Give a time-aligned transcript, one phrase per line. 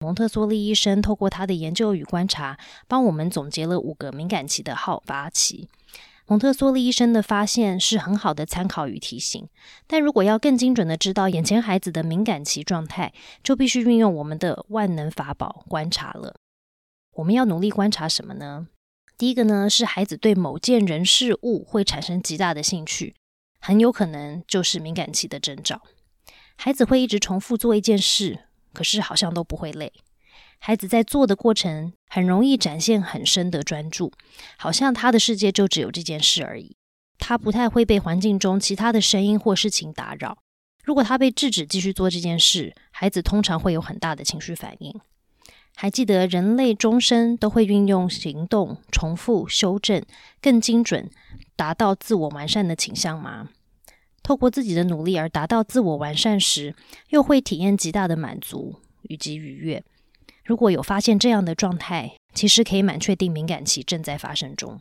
[0.00, 2.56] 蒙特梭利医生透过他的研究与观察，
[2.86, 5.68] 帮我们总结了五个敏感期的好发期。
[6.28, 9.48] 蒙特梭利医生的发现是很好的参考与提醒，
[9.88, 16.36] 但如果要更精准的知道眼前孩子的敏感期状态，就必须运用我们的万能法宝观察了。
[17.14, 18.68] 我们要努力观察什么呢？
[19.16, 23.16] 第一个呢是孩子对某件人事物会产生极大的兴趣，
[23.58, 25.82] 很有可能就是敏感期的征兆。
[26.54, 29.92] 孩子会一直重复做一件事，可是好像都不会累。
[30.58, 34.12] 孩子在做的过程很容易展现很深的专注，
[34.56, 36.76] 好像他的世界就只有这件事而已。
[37.18, 40.38] 他不太会被环境中其他的声音或事情打扰。
[40.84, 44.98] 如果他被制止继续做这件事，孩子通常会有很大的情绪反应。
[45.76, 50.02] 还记得人类终身都会运用行动、重复、修正、
[50.40, 51.08] 更精准，
[51.54, 53.48] 达到自我完善的倾向吗？
[54.28, 56.74] 透过自己的努力而达到自我完善时，
[57.08, 59.82] 又会体验极大的满足以及愉悦。
[60.44, 64.78] 如果有发现这样的状态，其实可以蛮确定敏感期正在发生中。